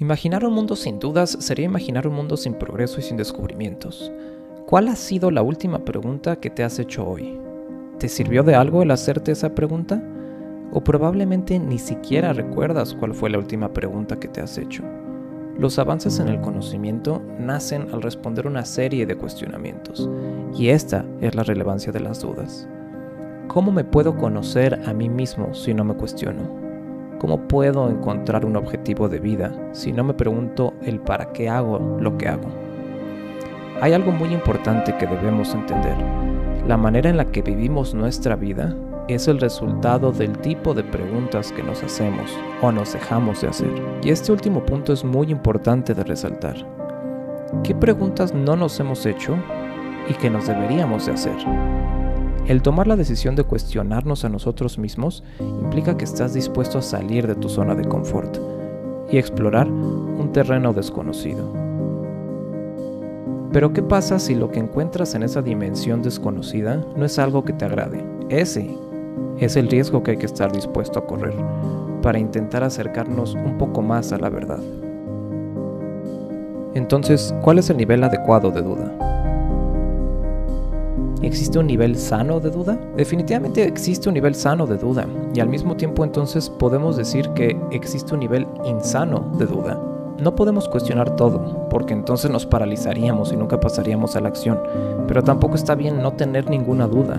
Imaginar 0.00 0.44
un 0.44 0.52
mundo 0.52 0.74
sin 0.74 0.98
dudas 0.98 1.36
sería 1.38 1.66
imaginar 1.66 2.08
un 2.08 2.14
mundo 2.14 2.36
sin 2.36 2.54
progreso 2.54 2.98
y 2.98 3.04
sin 3.04 3.16
descubrimientos. 3.16 4.10
¿Cuál 4.66 4.88
ha 4.88 4.96
sido 4.96 5.30
la 5.30 5.42
última 5.42 5.84
pregunta 5.84 6.34
que 6.34 6.50
te 6.50 6.64
has 6.64 6.80
hecho 6.80 7.06
hoy? 7.06 7.38
¿Te 8.00 8.08
sirvió 8.08 8.42
de 8.42 8.56
algo 8.56 8.82
el 8.82 8.90
hacerte 8.90 9.30
esa 9.30 9.54
pregunta? 9.54 10.02
O 10.72 10.82
probablemente 10.82 11.60
ni 11.60 11.78
siquiera 11.78 12.32
recuerdas 12.32 12.92
cuál 12.92 13.14
fue 13.14 13.30
la 13.30 13.38
última 13.38 13.72
pregunta 13.72 14.18
que 14.18 14.26
te 14.26 14.40
has 14.40 14.58
hecho. 14.58 14.82
Los 15.56 15.78
avances 15.78 16.18
en 16.18 16.26
el 16.26 16.40
conocimiento 16.40 17.22
nacen 17.38 17.86
al 17.92 18.02
responder 18.02 18.48
una 18.48 18.64
serie 18.64 19.06
de 19.06 19.14
cuestionamientos, 19.14 20.10
y 20.58 20.70
esta 20.70 21.04
es 21.20 21.36
la 21.36 21.44
relevancia 21.44 21.92
de 21.92 22.00
las 22.00 22.20
dudas. 22.20 22.66
¿Cómo 23.46 23.70
me 23.70 23.84
puedo 23.84 24.16
conocer 24.16 24.74
a 24.86 24.92
mí 24.92 25.08
mismo 25.08 25.54
si 25.54 25.72
no 25.72 25.84
me 25.84 25.94
cuestiono? 25.94 26.63
¿Cómo 27.24 27.48
puedo 27.48 27.88
encontrar 27.88 28.44
un 28.44 28.54
objetivo 28.54 29.08
de 29.08 29.18
vida 29.18 29.50
si 29.72 29.94
no 29.94 30.04
me 30.04 30.12
pregunto 30.12 30.74
el 30.82 31.00
para 31.00 31.32
qué 31.32 31.48
hago 31.48 31.78
lo 31.98 32.18
que 32.18 32.28
hago? 32.28 32.50
Hay 33.80 33.94
algo 33.94 34.12
muy 34.12 34.34
importante 34.34 34.94
que 34.98 35.06
debemos 35.06 35.54
entender. 35.54 35.96
La 36.68 36.76
manera 36.76 37.08
en 37.08 37.16
la 37.16 37.24
que 37.24 37.40
vivimos 37.40 37.94
nuestra 37.94 38.36
vida 38.36 38.76
es 39.08 39.26
el 39.26 39.40
resultado 39.40 40.12
del 40.12 40.36
tipo 40.36 40.74
de 40.74 40.84
preguntas 40.84 41.50
que 41.50 41.62
nos 41.62 41.82
hacemos 41.82 42.30
o 42.60 42.70
nos 42.70 42.92
dejamos 42.92 43.40
de 43.40 43.48
hacer. 43.48 43.72
Y 44.02 44.10
este 44.10 44.30
último 44.30 44.62
punto 44.62 44.92
es 44.92 45.02
muy 45.02 45.30
importante 45.30 45.94
de 45.94 46.04
resaltar. 46.04 46.56
¿Qué 47.62 47.74
preguntas 47.74 48.34
no 48.34 48.54
nos 48.54 48.78
hemos 48.80 49.06
hecho 49.06 49.34
y 50.10 50.12
que 50.12 50.28
nos 50.28 50.46
deberíamos 50.46 51.06
de 51.06 51.12
hacer? 51.12 51.36
El 52.46 52.60
tomar 52.60 52.86
la 52.86 52.96
decisión 52.96 53.36
de 53.36 53.44
cuestionarnos 53.44 54.26
a 54.26 54.28
nosotros 54.28 54.78
mismos 54.78 55.24
implica 55.40 55.96
que 55.96 56.04
estás 56.04 56.34
dispuesto 56.34 56.78
a 56.78 56.82
salir 56.82 57.26
de 57.26 57.34
tu 57.34 57.48
zona 57.48 57.74
de 57.74 57.88
confort 57.88 58.36
y 59.10 59.16
explorar 59.16 59.66
un 59.66 60.30
terreno 60.30 60.74
desconocido. 60.74 61.50
Pero 63.50 63.72
¿qué 63.72 63.82
pasa 63.82 64.18
si 64.18 64.34
lo 64.34 64.50
que 64.50 64.58
encuentras 64.58 65.14
en 65.14 65.22
esa 65.22 65.40
dimensión 65.40 66.02
desconocida 66.02 66.84
no 66.96 67.06
es 67.06 67.18
algo 67.18 67.44
que 67.44 67.54
te 67.54 67.64
agrade? 67.64 68.04
Ese 68.28 68.76
es 69.38 69.56
el 69.56 69.68
riesgo 69.68 70.02
que 70.02 70.10
hay 70.10 70.16
que 70.18 70.26
estar 70.26 70.52
dispuesto 70.52 70.98
a 70.98 71.06
correr 71.06 71.34
para 72.02 72.18
intentar 72.18 72.62
acercarnos 72.62 73.34
un 73.34 73.56
poco 73.56 73.80
más 73.80 74.12
a 74.12 74.18
la 74.18 74.28
verdad. 74.28 74.60
Entonces, 76.74 77.34
¿cuál 77.40 77.58
es 77.58 77.70
el 77.70 77.78
nivel 77.78 78.04
adecuado 78.04 78.50
de 78.50 78.60
duda? 78.60 79.13
¿Existe 81.24 81.58
un 81.58 81.66
nivel 81.66 81.96
sano 81.96 82.38
de 82.38 82.50
duda? 82.50 82.78
Definitivamente 82.98 83.64
existe 83.64 84.10
un 84.10 84.14
nivel 84.14 84.34
sano 84.34 84.66
de 84.66 84.76
duda 84.76 85.06
y 85.34 85.40
al 85.40 85.48
mismo 85.48 85.74
tiempo 85.74 86.04
entonces 86.04 86.50
podemos 86.50 86.98
decir 86.98 87.30
que 87.30 87.58
existe 87.70 88.12
un 88.12 88.20
nivel 88.20 88.46
insano 88.66 89.32
de 89.38 89.46
duda. 89.46 89.80
No 90.18 90.36
podemos 90.36 90.68
cuestionar 90.68 91.16
todo, 91.16 91.66
porque 91.70 91.94
entonces 91.94 92.30
nos 92.30 92.44
paralizaríamos 92.44 93.32
y 93.32 93.36
nunca 93.36 93.58
pasaríamos 93.58 94.16
a 94.16 94.20
la 94.20 94.28
acción, 94.28 94.60
pero 95.08 95.24
tampoco 95.24 95.54
está 95.54 95.74
bien 95.74 96.02
no 96.02 96.12
tener 96.12 96.50
ninguna 96.50 96.86
duda, 96.86 97.18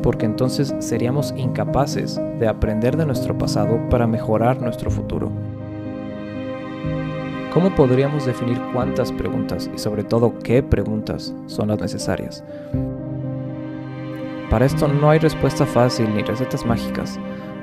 porque 0.00 0.26
entonces 0.26 0.72
seríamos 0.78 1.34
incapaces 1.36 2.20
de 2.38 2.46
aprender 2.46 2.96
de 2.96 3.04
nuestro 3.04 3.36
pasado 3.36 3.80
para 3.90 4.06
mejorar 4.06 4.62
nuestro 4.62 4.92
futuro. 4.92 5.28
¿Cómo 7.52 7.74
podríamos 7.74 8.26
definir 8.26 8.60
cuántas 8.72 9.10
preguntas 9.10 9.68
y 9.74 9.78
sobre 9.78 10.04
todo 10.04 10.34
qué 10.38 10.62
preguntas 10.62 11.34
son 11.46 11.66
las 11.66 11.80
necesarias? 11.80 12.44
Para 14.50 14.66
esto 14.66 14.88
no 14.88 15.08
hay 15.08 15.20
respuesta 15.20 15.64
fácil 15.64 16.12
ni 16.12 16.22
recetas 16.22 16.66
mágicas. 16.66 17.18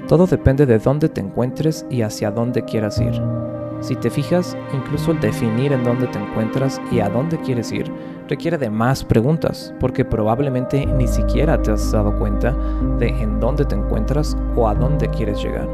Todo 0.08 0.26
depende 0.26 0.66
de 0.66 0.80
dónde 0.80 1.10
te 1.10 1.20
encuentres 1.20 1.86
y 1.90 2.02
hacia 2.02 2.32
dónde 2.32 2.64
quieras 2.64 3.00
ir. 3.02 3.22
Si 3.82 3.96
te 3.98 4.10
fijas, 4.10 4.58
incluso 4.74 5.12
el 5.12 5.20
definir 5.20 5.74
en 5.74 5.84
dónde 5.84 6.08
te 6.08 6.18
encuentras 6.18 6.82
y 6.90 7.02
a 7.02 7.10
dónde 7.10 7.38
quieres 7.40 7.72
ir 7.74 7.92
requiere 8.28 8.58
de 8.58 8.70
más 8.70 9.04
preguntas, 9.04 9.74
porque 9.80 10.06
probablemente 10.06 10.86
ni 10.86 11.08
siquiera 11.08 11.62
te 11.62 11.72
has 11.72 11.92
dado 11.92 12.18
cuenta 12.18 12.56
de 12.98 13.08
en 13.08 13.40
dónde 13.40 13.66
te 13.66 13.76
encuentras 13.76 14.38
o 14.56 14.68
a 14.68 14.74
dónde 14.74 15.10
quieres 15.10 15.42
llegar. 15.44 15.68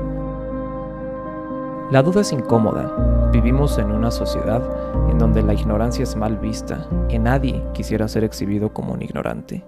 La 1.91 2.01
duda 2.01 2.21
es 2.21 2.31
incómoda. 2.31 3.29
Vivimos 3.31 3.77
en 3.77 3.91
una 3.91 4.09
sociedad 4.09 4.63
en 5.09 5.19
donde 5.19 5.43
la 5.43 5.53
ignorancia 5.53 6.03
es 6.03 6.15
mal 6.15 6.37
vista 6.37 6.87
y 7.09 7.19
nadie 7.19 7.63
quisiera 7.73 8.07
ser 8.07 8.23
exhibido 8.23 8.73
como 8.73 8.93
un 8.93 9.01
ignorante. 9.01 9.63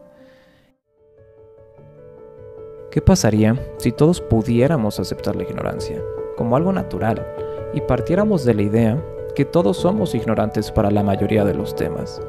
¿Qué 2.96 3.02
pasaría 3.02 3.60
si 3.76 3.92
todos 3.92 4.22
pudiéramos 4.22 5.02
aceptar 5.02 5.36
la 5.36 5.44
ignorancia 5.44 6.02
como 6.38 6.56
algo 6.56 6.72
natural 6.72 7.28
y 7.74 7.82
partiéramos 7.82 8.46
de 8.46 8.54
la 8.54 8.62
idea 8.62 9.04
que 9.36 9.44
todos 9.44 9.76
somos 9.76 10.16
ignorantes 10.16 10.72
para 10.72 10.90
la 10.90 11.04
mayoría 11.04 11.44
de 11.44 11.54
los 11.54 11.76
temas? 11.76 12.22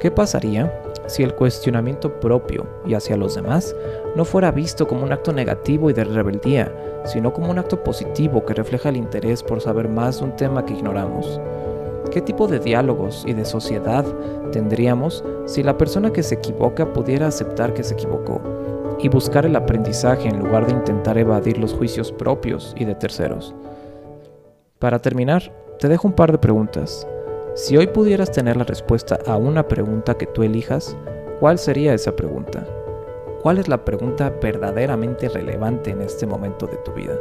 ¿Qué 0.00 0.10
pasaría 0.10 0.76
si 1.06 1.22
el 1.22 1.36
cuestionamiento 1.36 2.18
propio 2.18 2.66
y 2.84 2.94
hacia 2.94 3.16
los 3.16 3.36
demás 3.36 3.76
no 4.16 4.24
fuera 4.24 4.50
visto 4.50 4.88
como 4.88 5.04
un 5.04 5.12
acto 5.12 5.32
negativo 5.32 5.88
y 5.88 5.92
de 5.92 6.02
rebeldía, 6.02 6.74
sino 7.04 7.32
como 7.32 7.52
un 7.52 7.60
acto 7.60 7.84
positivo 7.84 8.44
que 8.44 8.54
refleja 8.54 8.88
el 8.88 8.96
interés 8.96 9.40
por 9.40 9.60
saber 9.60 9.88
más 9.88 10.18
de 10.18 10.24
un 10.24 10.34
tema 10.34 10.66
que 10.66 10.74
ignoramos? 10.74 11.40
¿Qué 12.10 12.20
tipo 12.20 12.48
de 12.48 12.58
diálogos 12.58 13.22
y 13.24 13.34
de 13.34 13.44
sociedad 13.44 14.04
tendríamos 14.50 15.22
si 15.46 15.62
la 15.62 15.78
persona 15.78 16.12
que 16.12 16.24
se 16.24 16.34
equivoca 16.34 16.92
pudiera 16.92 17.28
aceptar 17.28 17.72
que 17.72 17.84
se 17.84 17.94
equivocó 17.94 18.40
y 19.02 19.08
buscar 19.08 19.44
el 19.44 19.56
aprendizaje 19.56 20.28
en 20.28 20.38
lugar 20.38 20.66
de 20.66 20.72
intentar 20.72 21.18
evadir 21.18 21.58
los 21.58 21.74
juicios 21.74 22.12
propios 22.12 22.74
y 22.78 22.84
de 22.84 22.94
terceros. 22.94 23.54
Para 24.78 25.00
terminar, 25.00 25.52
te 25.78 25.88
dejo 25.88 26.06
un 26.06 26.14
par 26.14 26.30
de 26.30 26.38
preguntas. 26.38 27.06
Si 27.54 27.76
hoy 27.76 27.88
pudieras 27.88 28.30
tener 28.30 28.56
la 28.56 28.64
respuesta 28.64 29.18
a 29.26 29.36
una 29.36 29.66
pregunta 29.66 30.14
que 30.14 30.26
tú 30.26 30.42
elijas, 30.42 30.96
¿cuál 31.40 31.58
sería 31.58 31.92
esa 31.92 32.14
pregunta? 32.14 32.64
¿Cuál 33.42 33.58
es 33.58 33.68
la 33.68 33.84
pregunta 33.84 34.32
verdaderamente 34.40 35.28
relevante 35.28 35.90
en 35.90 36.02
este 36.02 36.26
momento 36.26 36.66
de 36.68 36.76
tu 36.78 36.92
vida? 36.92 37.14